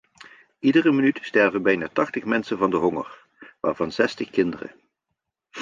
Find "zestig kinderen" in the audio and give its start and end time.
3.91-4.75